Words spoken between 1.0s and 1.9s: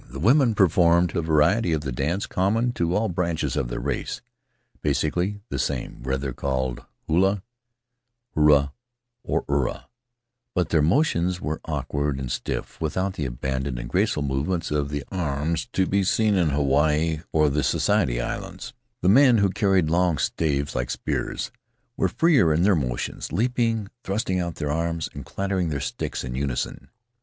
a variety of